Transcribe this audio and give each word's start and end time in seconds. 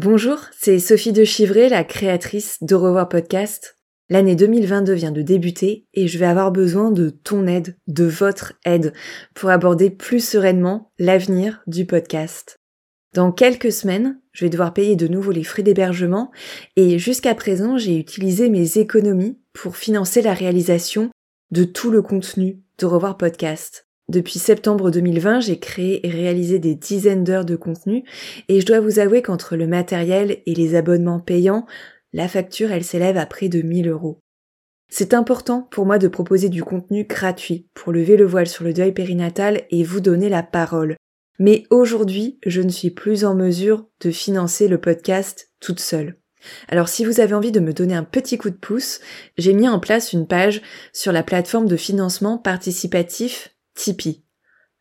Bonjour, 0.00 0.38
c'est 0.56 0.78
Sophie 0.78 1.12
de 1.12 1.24
Chivray, 1.24 1.68
la 1.68 1.82
créatrice 1.82 2.58
d'Au 2.62 2.78
revoir 2.78 3.08
podcast. 3.08 3.76
L'année 4.08 4.36
2022 4.36 4.92
vient 4.92 5.10
de 5.10 5.22
débuter 5.22 5.88
et 5.92 6.06
je 6.06 6.18
vais 6.18 6.26
avoir 6.26 6.52
besoin 6.52 6.92
de 6.92 7.10
ton 7.10 7.48
aide, 7.48 7.76
de 7.88 8.04
votre 8.04 8.52
aide, 8.64 8.92
pour 9.34 9.50
aborder 9.50 9.90
plus 9.90 10.24
sereinement 10.24 10.92
l'avenir 11.00 11.64
du 11.66 11.84
podcast. 11.84 12.60
Dans 13.12 13.32
quelques 13.32 13.72
semaines, 13.72 14.20
je 14.30 14.44
vais 14.44 14.50
devoir 14.50 14.72
payer 14.72 14.94
de 14.94 15.08
nouveau 15.08 15.32
les 15.32 15.42
frais 15.42 15.64
d'hébergement 15.64 16.30
et 16.76 17.00
jusqu'à 17.00 17.34
présent, 17.34 17.76
j'ai 17.76 17.98
utilisé 17.98 18.50
mes 18.50 18.78
économies 18.78 19.40
pour 19.52 19.76
financer 19.76 20.22
la 20.22 20.32
réalisation 20.32 21.10
de 21.50 21.64
tout 21.64 21.90
le 21.90 22.02
contenu 22.02 22.60
de 22.78 22.86
Revoir 22.86 23.16
Podcast. 23.16 23.87
Depuis 24.08 24.38
septembre 24.38 24.90
2020, 24.90 25.40
j'ai 25.40 25.58
créé 25.58 26.06
et 26.06 26.10
réalisé 26.10 26.58
des 26.58 26.74
dizaines 26.74 27.24
d'heures 27.24 27.44
de 27.44 27.56
contenu 27.56 28.04
et 28.48 28.60
je 28.60 28.66
dois 28.66 28.80
vous 28.80 28.98
avouer 29.00 29.20
qu'entre 29.20 29.54
le 29.54 29.66
matériel 29.66 30.38
et 30.46 30.54
les 30.54 30.76
abonnements 30.76 31.20
payants, 31.20 31.66
la 32.14 32.26
facture, 32.26 32.72
elle 32.72 32.84
s'élève 32.84 33.18
à 33.18 33.26
près 33.26 33.50
de 33.50 33.60
1000 33.60 33.88
euros. 33.88 34.18
C'est 34.90 35.12
important 35.12 35.68
pour 35.70 35.84
moi 35.84 35.98
de 35.98 36.08
proposer 36.08 36.48
du 36.48 36.64
contenu 36.64 37.04
gratuit 37.04 37.68
pour 37.74 37.92
lever 37.92 38.16
le 38.16 38.24
voile 38.24 38.46
sur 38.46 38.64
le 38.64 38.72
deuil 38.72 38.92
périnatal 38.92 39.64
et 39.70 39.84
vous 39.84 40.00
donner 40.00 40.30
la 40.30 40.42
parole. 40.42 40.96
Mais 41.38 41.64
aujourd'hui, 41.68 42.38
je 42.46 42.62
ne 42.62 42.70
suis 42.70 42.90
plus 42.90 43.26
en 43.26 43.34
mesure 43.34 43.86
de 44.00 44.10
financer 44.10 44.68
le 44.68 44.80
podcast 44.80 45.52
toute 45.60 45.80
seule. 45.80 46.18
Alors 46.68 46.88
si 46.88 47.04
vous 47.04 47.20
avez 47.20 47.34
envie 47.34 47.52
de 47.52 47.60
me 47.60 47.74
donner 47.74 47.94
un 47.94 48.04
petit 48.04 48.38
coup 48.38 48.48
de 48.48 48.56
pouce, 48.56 49.00
j'ai 49.36 49.52
mis 49.52 49.68
en 49.68 49.80
place 49.80 50.14
une 50.14 50.26
page 50.26 50.62
sur 50.94 51.12
la 51.12 51.22
plateforme 51.22 51.66
de 51.66 51.76
financement 51.76 52.38
participatif 52.38 53.57
Tipeee. 53.78 54.24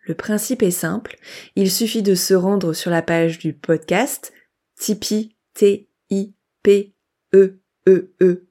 Le 0.08 0.16
principe 0.16 0.64
est 0.64 0.72
simple, 0.72 1.17
il 1.56 1.70
suffit 1.70 2.02
de 2.02 2.16
se 2.16 2.34
rendre 2.34 2.73
sur 2.73 2.90
la 2.90 3.04
page 3.04 3.38
du 3.38 3.54
podcast 3.54 4.34
tipeee 4.76 5.36
t 5.54 5.92
i 6.09 6.34
p 6.64 6.95
e 7.34 7.62
e 7.88 8.48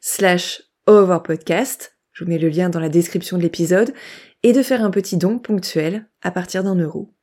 slash 0.00 0.62
overpodcast. 0.86 1.96
Je 2.12 2.24
vous 2.24 2.30
mets 2.30 2.38
le 2.38 2.50
lien 2.50 2.68
dans 2.68 2.80
la 2.80 2.90
description 2.90 3.38
de 3.38 3.42
l'épisode 3.42 3.94
et 4.42 4.52
de 4.52 4.62
faire 4.62 4.84
un 4.84 4.90
petit 4.90 5.16
don 5.16 5.38
ponctuel 5.38 6.06
à 6.20 6.30
partir 6.30 6.62
d'un 6.62 6.76
euro. 6.76 7.14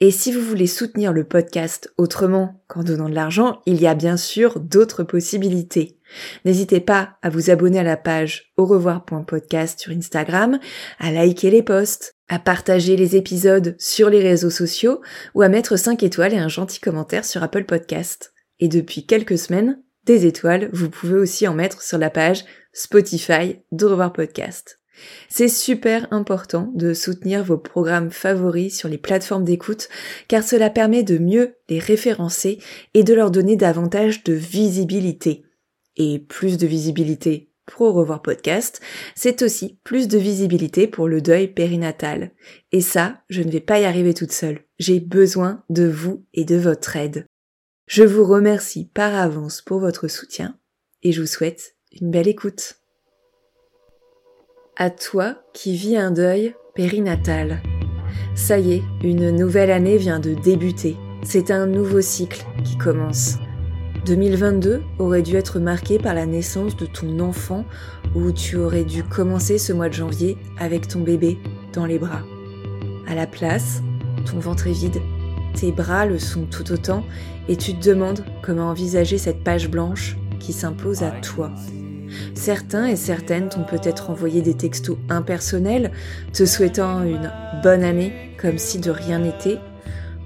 Et 0.00 0.10
si 0.10 0.32
vous 0.32 0.40
voulez 0.40 0.66
soutenir 0.66 1.12
le 1.12 1.24
podcast 1.24 1.92
autrement 1.96 2.62
qu'en 2.68 2.82
donnant 2.82 3.08
de 3.08 3.14
l'argent, 3.14 3.60
il 3.66 3.80
y 3.80 3.86
a 3.86 3.94
bien 3.94 4.16
sûr 4.16 4.60
d'autres 4.60 5.04
possibilités. 5.04 5.98
N'hésitez 6.44 6.80
pas 6.80 7.16
à 7.22 7.30
vous 7.30 7.50
abonner 7.50 7.78
à 7.78 7.84
la 7.84 7.96
page 7.96 8.52
au 8.56 8.66
revoir.podcast 8.66 9.80
sur 9.80 9.92
Instagram, 9.92 10.58
à 10.98 11.12
liker 11.12 11.50
les 11.50 11.62
posts, 11.62 12.16
à 12.28 12.38
partager 12.38 12.96
les 12.96 13.16
épisodes 13.16 13.76
sur 13.78 14.10
les 14.10 14.20
réseaux 14.20 14.50
sociaux 14.50 15.00
ou 15.34 15.42
à 15.42 15.48
mettre 15.48 15.76
5 15.76 16.02
étoiles 16.02 16.34
et 16.34 16.38
un 16.38 16.48
gentil 16.48 16.80
commentaire 16.80 17.24
sur 17.24 17.42
Apple 17.42 17.64
Podcast. 17.64 18.32
Et 18.60 18.68
depuis 18.68 19.06
quelques 19.06 19.38
semaines, 19.38 19.82
des 20.04 20.26
étoiles, 20.26 20.68
vous 20.72 20.90
pouvez 20.90 21.16
aussi 21.16 21.46
en 21.46 21.54
mettre 21.54 21.82
sur 21.82 21.98
la 21.98 22.10
page 22.10 22.44
Spotify 22.72 23.60
de 23.70 23.86
Revoir 23.86 24.12
Podcast. 24.12 24.81
C'est 25.28 25.48
super 25.48 26.06
important 26.12 26.70
de 26.74 26.94
soutenir 26.94 27.44
vos 27.44 27.58
programmes 27.58 28.10
favoris 28.10 28.76
sur 28.76 28.88
les 28.88 28.98
plateformes 28.98 29.44
d'écoute 29.44 29.88
car 30.28 30.42
cela 30.42 30.70
permet 30.70 31.02
de 31.02 31.18
mieux 31.18 31.56
les 31.68 31.78
référencer 31.78 32.58
et 32.94 33.04
de 33.04 33.14
leur 33.14 33.30
donner 33.30 33.56
davantage 33.56 34.24
de 34.24 34.34
visibilité. 34.34 35.44
Et 35.96 36.18
plus 36.18 36.58
de 36.58 36.66
visibilité 36.66 37.52
pour 37.66 37.82
au 37.82 37.92
revoir 37.92 38.22
podcast, 38.22 38.80
c'est 39.14 39.42
aussi 39.42 39.78
plus 39.84 40.08
de 40.08 40.18
visibilité 40.18 40.86
pour 40.86 41.08
le 41.08 41.20
deuil 41.20 41.48
périnatal. 41.48 42.32
Et 42.72 42.80
ça, 42.80 43.22
je 43.28 43.42
ne 43.42 43.50
vais 43.50 43.60
pas 43.60 43.80
y 43.80 43.84
arriver 43.84 44.14
toute 44.14 44.32
seule. 44.32 44.60
J'ai 44.78 45.00
besoin 45.00 45.62
de 45.70 45.86
vous 45.86 46.24
et 46.34 46.44
de 46.44 46.56
votre 46.56 46.96
aide. 46.96 47.26
Je 47.86 48.02
vous 48.02 48.24
remercie 48.24 48.90
par 48.92 49.14
avance 49.14 49.62
pour 49.62 49.80
votre 49.80 50.08
soutien 50.08 50.58
et 51.02 51.12
je 51.12 51.20
vous 51.20 51.26
souhaite 51.26 51.76
une 52.00 52.10
belle 52.10 52.28
écoute. 52.28 52.81
À 54.76 54.88
toi 54.88 55.34
qui 55.52 55.76
vis 55.76 55.98
un 55.98 56.10
deuil 56.10 56.54
périnatal. 56.74 57.62
Ça 58.34 58.58
y 58.58 58.72
est, 58.72 58.82
une 59.04 59.30
nouvelle 59.30 59.70
année 59.70 59.98
vient 59.98 60.18
de 60.18 60.32
débuter. 60.32 60.96
C'est 61.22 61.50
un 61.50 61.66
nouveau 61.66 62.00
cycle 62.00 62.42
qui 62.64 62.78
commence. 62.78 63.36
2022 64.06 64.80
aurait 64.98 65.20
dû 65.20 65.36
être 65.36 65.58
marqué 65.58 65.98
par 65.98 66.14
la 66.14 66.24
naissance 66.24 66.74
de 66.74 66.86
ton 66.86 67.20
enfant 67.20 67.66
où 68.14 68.32
tu 68.32 68.56
aurais 68.56 68.84
dû 68.84 69.04
commencer 69.04 69.58
ce 69.58 69.74
mois 69.74 69.90
de 69.90 69.94
janvier 69.94 70.38
avec 70.58 70.88
ton 70.88 71.00
bébé 71.00 71.38
dans 71.74 71.84
les 71.84 71.98
bras. 71.98 72.22
À 73.06 73.14
la 73.14 73.26
place, 73.26 73.82
ton 74.24 74.38
ventre 74.38 74.68
est 74.68 74.72
vide, 74.72 75.02
tes 75.54 75.70
bras 75.70 76.06
le 76.06 76.18
sont 76.18 76.46
tout 76.46 76.72
autant 76.72 77.04
et 77.46 77.56
tu 77.56 77.74
te 77.74 77.90
demandes 77.90 78.24
comment 78.40 78.70
envisager 78.70 79.18
cette 79.18 79.44
page 79.44 79.68
blanche 79.68 80.16
qui 80.40 80.54
s'impose 80.54 81.02
à 81.02 81.10
toi. 81.10 81.52
Certains 82.34 82.86
et 82.86 82.96
certaines 82.96 83.48
t'ont 83.48 83.64
peut-être 83.64 84.10
envoyé 84.10 84.42
des 84.42 84.54
textos 84.54 84.98
impersonnels 85.08 85.92
te 86.32 86.44
souhaitant 86.44 87.02
une 87.02 87.30
bonne 87.62 87.84
année 87.84 88.12
comme 88.40 88.58
si 88.58 88.78
de 88.78 88.90
rien 88.90 89.20
n'était. 89.20 89.58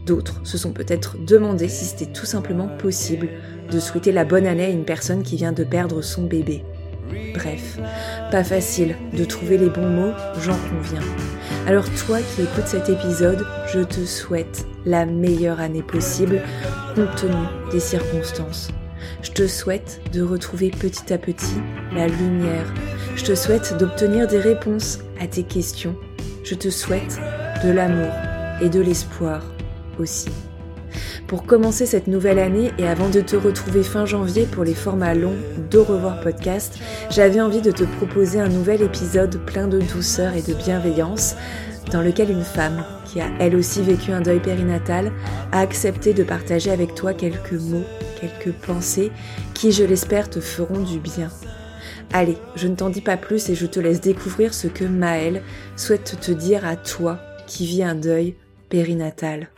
D'autres 0.07 0.41
se 0.45 0.57
sont 0.57 0.73
peut-être 0.73 1.17
demandé 1.19 1.69
si 1.69 1.85
c'était 1.85 2.13
tout 2.13 2.27
simplement 2.27 2.69
possible 2.69 3.29
de 3.71 3.81
souhaiter 3.81 4.13
la 4.13 4.25
bonne 4.25 4.47
année 4.47 4.67
à 4.67 4.71
une 4.71 4.85
personne 4.85 5.23
qui 5.23 5.37
vient 5.37 5.53
de 5.53 5.65
perdre 5.65 6.01
son 6.03 6.23
bébé. 6.23 6.65
Bref, 7.35 7.79
pas 8.31 8.45
facile 8.45 8.97
de 9.17 9.25
trouver 9.25 9.59
les 9.59 9.71
bons 9.71 9.89
mots, 9.89 10.13
j'en 10.41 10.57
conviens. 10.57 11.03
Alors 11.67 11.85
toi 12.07 12.19
qui 12.21 12.43
écoutes 12.43 12.67
cet 12.67 12.89
épisode, 12.89 13.45
je 13.73 13.81
te 13.81 14.05
souhaite 14.05 14.67
la 14.85 15.07
meilleure 15.07 15.61
année 15.61 15.83
possible 15.83 16.41
compte 16.95 17.15
tenu 17.17 17.35
des 17.73 17.81
circonstances. 17.81 18.69
Je 19.23 19.31
te 19.33 19.47
souhaite 19.47 20.01
de 20.13 20.23
retrouver 20.23 20.71
petit 20.71 21.13
à 21.13 21.19
petit 21.19 21.61
la 21.95 22.09
lumière. 22.09 22.73
Je 23.17 23.25
te 23.25 23.35
souhaite 23.35 23.77
d'obtenir 23.79 24.27
des 24.27 24.39
réponses 24.39 24.99
à 25.21 25.27
tes 25.27 25.43
questions. 25.43 25.97
Je 26.45 26.55
te 26.55 26.71
souhaite 26.71 27.19
de 27.65 27.71
l'amour 27.71 28.13
et 28.61 28.69
de 28.69 28.81
l'espoir 28.81 29.43
aussi. 29.99 30.29
Pour 31.27 31.45
commencer 31.45 31.87
cette 31.87 32.07
nouvelle 32.07 32.39
année 32.39 32.71
et 32.79 32.87
avant 32.87 33.09
de 33.09 33.21
te 33.21 33.35
retrouver 33.35 33.83
fin 33.83 34.07
janvier 34.07 34.47
pour 34.47 34.63
les 34.63 34.75
formats 34.75 35.15
longs 35.15 35.37
d'Au 35.71 35.83
revoir 35.83 36.21
podcast, 36.21 36.79
j'avais 37.11 37.41
envie 37.41 37.63
de 37.63 37.73
te 37.73 37.83
proposer 37.83 38.39
un 38.39 38.49
nouvel 38.49 38.83
épisode 38.83 39.45
plein 39.45 39.67
de 39.67 39.81
douceur 39.81 40.35
et 40.35 40.43
de 40.43 40.55
bienveillance 40.55 41.35
dans 41.91 42.03
lequel 42.03 42.31
une 42.31 42.45
femme, 42.45 42.85
qui 43.05 43.21
a 43.21 43.27
elle 43.41 43.57
aussi 43.57 43.83
vécu 43.83 44.13
un 44.13 44.21
deuil 44.21 44.41
périnatal, 44.41 45.13
a 45.53 45.61
accepté 45.61 46.15
de 46.15 46.23
partager 46.23 46.71
avec 46.71 46.95
toi 46.95 47.13
quelques 47.13 47.53
mots, 47.53 47.85
quelques 48.21 48.53
pensées 48.53 49.13
qui, 49.55 49.73
je 49.73 49.85
l'espère, 49.85 50.29
te 50.31 50.41
feront 50.41 50.83
du 50.83 50.99
bien. 50.99 51.31
Allez, 52.13 52.39
je 52.55 52.69
ne 52.69 52.75
t'en 52.75 52.91
dis 52.91 53.01
pas 53.01 53.17
plus 53.17 53.49
et 53.49 53.55
je 53.55 53.67
te 53.67 53.81
laisse 53.81 54.01
découvrir 54.01 54.55
ce 54.55 54.69
que 54.69 54.85
Maëlle 54.85 55.43
souhaite 55.77 56.19
te 56.21 56.33
dire 56.33 56.65
à 56.67 56.77
toi 56.77 57.21
qui 57.47 57.67
vis 57.67 57.83
un 57.83 57.95
deuil 57.95 58.37
périnatal. 58.69 59.49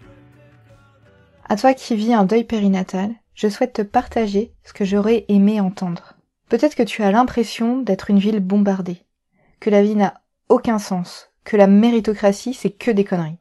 À 1.48 1.56
toi 1.56 1.74
qui 1.74 1.97
vis 1.97 2.12
un 2.12 2.24
deuil 2.24 2.44
périnatal, 2.44 3.10
je 3.34 3.48
souhaite 3.48 3.72
te 3.72 3.83
partager 3.83 4.53
ce 4.65 4.72
que 4.72 4.84
j'aurais 4.84 5.24
aimé 5.28 5.60
entendre. 5.60 6.15
Peut-être 6.48 6.74
que 6.74 6.83
tu 6.83 7.03
as 7.03 7.12
l'impression 7.12 7.78
d'être 7.78 8.10
une 8.10 8.18
ville 8.18 8.41
bombardée, 8.41 9.04
que 9.60 9.71
la 9.71 9.83
vie 9.83 9.94
n'a 9.94 10.22
aucun 10.48 10.78
sens, 10.78 11.30
que 11.44 11.56
la 11.56 11.66
méritocratie 11.66 12.54
c'est 12.54 12.71
que 12.71 12.91
des 12.91 13.04
conneries. 13.04 13.38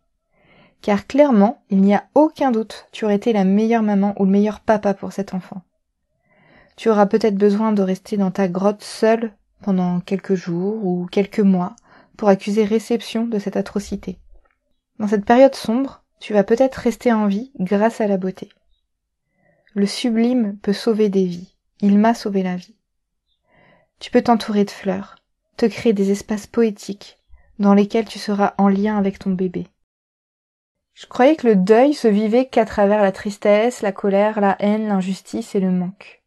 Car 0.82 1.08
clairement, 1.08 1.64
il 1.70 1.82
n'y 1.82 1.96
a 1.96 2.06
aucun 2.16 2.52
doute, 2.52 2.88
tu 2.92 3.06
aurais 3.06 3.16
été 3.16 3.34
la 3.34 3.44
meilleure 3.44 3.84
maman 3.84 4.14
ou 4.20 4.26
le 4.26 4.32
meilleur 4.32 4.60
papa 4.60 4.94
pour 4.94 5.12
cet 5.12 5.34
enfant. 5.34 5.62
Tu 6.76 6.90
auras 6.90 7.08
peut-être 7.08 7.36
besoin 7.36 7.74
de 7.74 7.82
rester 7.82 8.18
dans 8.18 8.32
ta 8.32 8.48
grotte 8.48 8.84
seule 8.84 9.34
pendant 9.62 10.00
quelques 10.00 10.36
jours 10.36 10.86
ou 10.86 11.08
quelques 11.12 11.40
mois 11.40 11.76
pour 12.16 12.30
accuser 12.30 12.64
réception 12.64 13.26
de 13.26 13.40
cette 13.40 13.58
atrocité. 13.58 14.20
Dans 15.00 15.08
cette 15.08 15.26
période 15.26 15.56
sombre, 15.56 16.04
tu 16.20 16.34
vas 16.34 16.44
peut-être 16.44 16.76
rester 16.76 17.12
en 17.12 17.28
vie 17.28 17.52
grâce 17.60 18.02
à 18.02 18.08
la 18.08 18.18
beauté. 18.18 18.50
Le 19.74 19.86
sublime 19.86 20.58
peut 20.58 20.74
sauver 20.74 21.10
des 21.10 21.26
vies. 21.26 21.56
Il 21.82 22.00
m'a 22.00 22.16
sauvé 22.16 22.42
la 22.42 22.56
vie. 22.56 22.76
Tu 24.00 24.10
peux 24.10 24.22
t'entourer 24.22 24.66
de 24.66 24.72
fleurs, 24.72 25.16
te 25.58 25.66
créer 25.66 25.94
des 25.94 26.12
espaces 26.12 26.48
poétiques 26.48 27.18
dans 27.60 27.74
lesquels 27.74 28.06
tu 28.06 28.20
seras 28.20 28.54
en 28.58 28.68
lien 28.70 28.98
avec 28.98 29.20
ton 29.20 29.32
bébé. 29.32 29.68
Je 31.00 31.06
croyais 31.06 31.36
que 31.36 31.46
le 31.46 31.56
deuil 31.56 31.94
se 31.94 32.08
vivait 32.08 32.48
qu'à 32.48 32.66
travers 32.66 33.04
la 33.04 33.12
tristesse, 33.12 33.84
la 33.84 33.92
colère, 33.92 34.42
la 34.42 34.56
haine, 34.58 34.88
l'injustice 34.88 35.54
et 35.54 35.60
le 35.60 35.70
manque. 35.70 36.24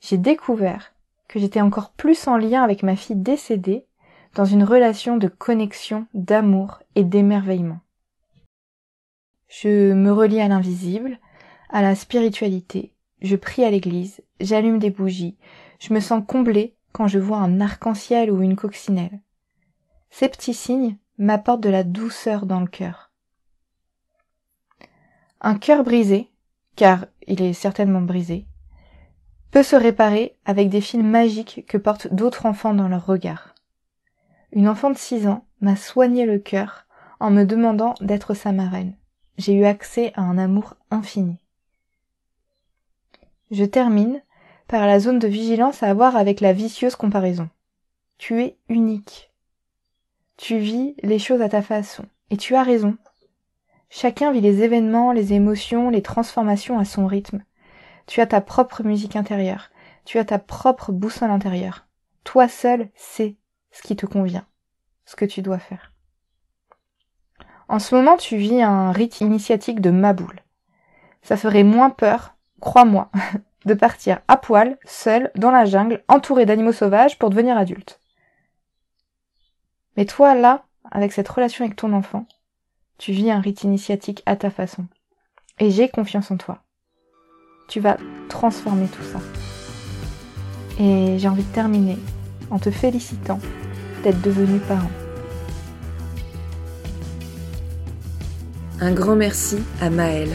J'ai 0.00 0.16
découvert 0.16 0.94
que 1.28 1.38
j'étais 1.38 1.60
encore 1.60 1.90
plus 1.90 2.26
en 2.26 2.38
lien 2.38 2.62
avec 2.62 2.82
ma 2.82 2.96
fille 2.96 3.16
décédée 3.16 3.84
dans 4.34 4.46
une 4.46 4.64
relation 4.64 5.18
de 5.18 5.28
connexion, 5.28 6.06
d'amour 6.14 6.80
et 6.94 7.04
d'émerveillement. 7.04 7.80
Je 9.48 9.92
me 9.92 10.10
relie 10.10 10.40
à 10.40 10.48
l'invisible, 10.48 11.18
à 11.68 11.82
la 11.82 11.94
spiritualité, 11.94 12.94
je 13.20 13.36
prie 13.36 13.64
à 13.64 13.70
l'église, 13.70 14.22
j'allume 14.40 14.78
des 14.78 14.88
bougies, 14.88 15.36
je 15.80 15.92
me 15.92 16.00
sens 16.00 16.24
comblée 16.26 16.76
quand 16.92 17.08
je 17.08 17.18
vois 17.18 17.36
un 17.36 17.60
arc-en-ciel 17.60 18.30
ou 18.30 18.40
une 18.40 18.56
coccinelle. 18.56 19.20
Ces 20.08 20.30
petits 20.30 20.54
signes 20.54 20.96
m'apportent 21.18 21.62
de 21.62 21.68
la 21.68 21.84
douceur 21.84 22.46
dans 22.46 22.60
le 22.60 22.66
cœur. 22.66 23.09
Un 25.40 25.56
cœur 25.56 25.84
brisé, 25.84 26.30
car 26.76 27.06
il 27.26 27.42
est 27.42 27.52
certainement 27.52 28.02
brisé, 28.02 28.46
peut 29.50 29.62
se 29.62 29.76
réparer 29.76 30.36
avec 30.44 30.68
des 30.68 30.80
fils 30.80 31.02
magiques 31.02 31.64
que 31.66 31.78
portent 31.78 32.12
d'autres 32.12 32.46
enfants 32.46 32.74
dans 32.74 32.88
leur 32.88 33.06
regard. 33.06 33.54
Une 34.52 34.68
enfant 34.68 34.90
de 34.90 34.98
six 34.98 35.26
ans 35.26 35.44
m'a 35.60 35.76
soigné 35.76 36.26
le 36.26 36.38
cœur 36.38 36.86
en 37.20 37.30
me 37.30 37.44
demandant 37.44 37.94
d'être 38.00 38.34
sa 38.34 38.52
marraine. 38.52 38.94
J'ai 39.38 39.54
eu 39.54 39.64
accès 39.64 40.12
à 40.14 40.22
un 40.22 40.38
amour 40.38 40.74
infini. 40.90 41.38
Je 43.50 43.64
termine 43.64 44.22
par 44.68 44.86
la 44.86 45.00
zone 45.00 45.18
de 45.18 45.26
vigilance 45.26 45.82
à 45.82 45.88
avoir 45.88 46.16
avec 46.16 46.40
la 46.40 46.52
vicieuse 46.52 46.94
comparaison. 46.94 47.48
Tu 48.18 48.42
es 48.42 48.56
unique. 48.68 49.30
Tu 50.36 50.58
vis 50.58 50.94
les 51.02 51.18
choses 51.18 51.42
à 51.42 51.48
ta 51.48 51.62
façon. 51.62 52.04
Et 52.30 52.36
tu 52.36 52.54
as 52.54 52.62
raison. 52.62 52.96
Chacun 53.90 54.30
vit 54.30 54.40
les 54.40 54.62
événements, 54.62 55.10
les 55.10 55.32
émotions, 55.32 55.90
les 55.90 56.00
transformations 56.00 56.78
à 56.78 56.84
son 56.84 57.06
rythme. 57.06 57.42
Tu 58.06 58.20
as 58.20 58.26
ta 58.26 58.40
propre 58.40 58.84
musique 58.84 59.16
intérieure. 59.16 59.70
Tu 60.04 60.18
as 60.18 60.24
ta 60.24 60.38
propre 60.38 60.92
boussole 60.92 61.30
intérieure. 61.30 61.86
Toi 62.22 62.48
seul 62.48 62.88
sais 62.94 63.36
ce 63.72 63.82
qui 63.82 63.96
te 63.96 64.06
convient, 64.06 64.46
ce 65.04 65.16
que 65.16 65.24
tu 65.24 65.42
dois 65.42 65.58
faire. 65.58 65.92
En 67.68 67.78
ce 67.78 67.94
moment, 67.94 68.16
tu 68.16 68.36
vis 68.36 68.62
un 68.62 68.92
rite 68.92 69.20
initiatique 69.20 69.80
de 69.80 69.90
Maboule. 69.90 70.40
Ça 71.22 71.36
ferait 71.36 71.62
moins 71.62 71.90
peur, 71.90 72.36
crois-moi, 72.60 73.10
de 73.64 73.74
partir 73.74 74.20
à 74.28 74.36
poil, 74.36 74.78
seul, 74.84 75.30
dans 75.34 75.50
la 75.50 75.64
jungle, 75.64 76.02
entouré 76.08 76.46
d'animaux 76.46 76.72
sauvages 76.72 77.18
pour 77.18 77.30
devenir 77.30 77.56
adulte. 77.56 78.00
Mais 79.96 80.04
toi, 80.04 80.34
là, 80.34 80.64
avec 80.90 81.12
cette 81.12 81.28
relation 81.28 81.64
avec 81.64 81.76
ton 81.76 81.92
enfant, 81.92 82.26
tu 83.00 83.12
vis 83.12 83.30
un 83.30 83.40
rite 83.40 83.64
initiatique 83.64 84.22
à 84.26 84.36
ta 84.36 84.50
façon. 84.50 84.84
Et 85.58 85.70
j'ai 85.70 85.88
confiance 85.88 86.30
en 86.30 86.36
toi. 86.36 86.62
Tu 87.66 87.80
vas 87.80 87.96
transformer 88.28 88.88
tout 88.88 89.02
ça. 89.02 89.20
Et 90.78 91.18
j'ai 91.18 91.28
envie 91.28 91.42
de 91.42 91.52
terminer 91.54 91.96
en 92.50 92.58
te 92.58 92.70
félicitant 92.70 93.40
d'être 94.04 94.20
devenu 94.20 94.58
parent. 94.58 94.90
Un 98.82 98.92
grand 98.92 99.16
merci 99.16 99.56
à 99.80 99.88
Maëlle. 99.88 100.34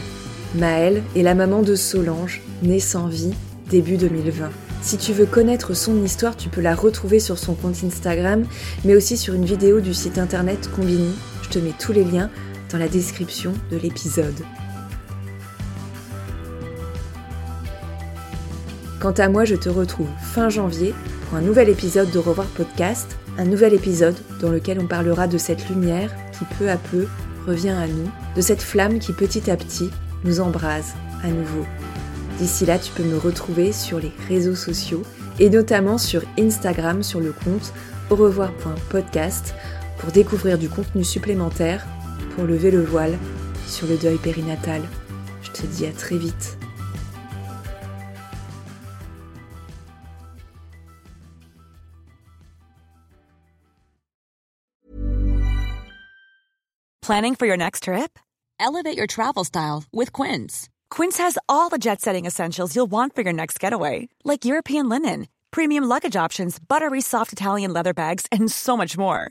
Maëlle 0.56 1.04
est 1.14 1.22
la 1.22 1.36
maman 1.36 1.62
de 1.62 1.76
Solange, 1.76 2.42
née 2.62 2.80
sans 2.80 3.06
vie, 3.06 3.34
début 3.70 3.96
2020. 3.96 4.50
Si 4.82 4.98
tu 4.98 5.12
veux 5.12 5.26
connaître 5.26 5.74
son 5.74 6.02
histoire, 6.02 6.36
tu 6.36 6.48
peux 6.48 6.62
la 6.62 6.74
retrouver 6.74 7.20
sur 7.20 7.38
son 7.38 7.54
compte 7.54 7.84
Instagram, 7.84 8.44
mais 8.84 8.96
aussi 8.96 9.16
sur 9.16 9.34
une 9.34 9.44
vidéo 9.44 9.80
du 9.80 9.94
site 9.94 10.18
internet 10.18 10.68
Combini. 10.74 11.14
Je 11.42 11.48
te 11.48 11.58
mets 11.60 11.74
tous 11.78 11.92
les 11.92 12.02
liens 12.02 12.28
dans 12.70 12.78
la 12.78 12.88
description 12.88 13.52
de 13.70 13.76
l'épisode. 13.76 14.44
Quant 19.00 19.12
à 19.12 19.28
moi, 19.28 19.44
je 19.44 19.54
te 19.54 19.68
retrouve 19.68 20.08
fin 20.20 20.48
janvier 20.48 20.94
pour 21.28 21.38
un 21.38 21.42
nouvel 21.42 21.68
épisode 21.68 22.10
de 22.10 22.18
Revoir 22.18 22.48
Podcast, 22.48 23.16
un 23.38 23.44
nouvel 23.44 23.74
épisode 23.74 24.16
dans 24.40 24.50
lequel 24.50 24.80
on 24.80 24.86
parlera 24.86 25.26
de 25.26 25.38
cette 25.38 25.68
lumière 25.68 26.14
qui 26.32 26.44
peu 26.58 26.70
à 26.70 26.76
peu 26.76 27.06
revient 27.46 27.70
à 27.70 27.86
nous, 27.86 28.10
de 28.34 28.40
cette 28.40 28.62
flamme 28.62 28.98
qui 28.98 29.12
petit 29.12 29.50
à 29.50 29.56
petit 29.56 29.90
nous 30.24 30.40
embrase 30.40 30.94
à 31.22 31.28
nouveau. 31.28 31.64
D'ici 32.38 32.66
là, 32.66 32.78
tu 32.78 32.92
peux 32.92 33.04
me 33.04 33.16
retrouver 33.16 33.72
sur 33.72 33.98
les 33.98 34.12
réseaux 34.28 34.54
sociaux 34.54 35.02
et 35.38 35.50
notamment 35.50 35.98
sur 35.98 36.22
Instagram 36.38 37.02
sur 37.02 37.20
le 37.20 37.32
compte 37.32 37.72
au 38.10 38.16
revoir.podcast 38.16 39.54
pour 39.98 40.12
découvrir 40.12 40.58
du 40.58 40.68
contenu 40.68 41.04
supplémentaire 41.04 41.86
pour 42.34 42.44
lever 42.44 42.70
le 42.70 42.82
voile 42.82 43.18
sur 43.66 43.86
le 43.86 43.96
deuil 43.96 44.18
périnatal. 44.18 44.82
Je 45.42 45.50
te 45.50 45.66
dis 45.66 45.86
à 45.86 45.92
très 45.92 46.18
vite. 46.18 46.56
Planning 57.06 57.36
for 57.36 57.46
your 57.46 57.56
next 57.56 57.84
trip? 57.84 58.18
Elevate 58.58 58.96
your 58.96 59.06
travel 59.06 59.44
style 59.44 59.84
with 59.92 60.12
Quince. 60.12 60.68
Quince 60.90 61.18
has 61.18 61.38
all 61.48 61.68
the 61.68 61.78
jet 61.78 62.00
setting 62.00 62.26
essentials 62.26 62.74
you'll 62.74 62.90
want 62.90 63.14
for 63.14 63.22
your 63.22 63.32
next 63.32 63.60
getaway, 63.60 64.08
like 64.24 64.44
European 64.44 64.88
linen, 64.88 65.28
premium 65.52 65.84
luggage 65.84 66.16
options, 66.16 66.58
buttery 66.58 67.00
soft 67.00 67.32
Italian 67.32 67.72
leather 67.72 67.94
bags, 67.94 68.26
and 68.32 68.50
so 68.50 68.76
much 68.76 68.98
more. 68.98 69.30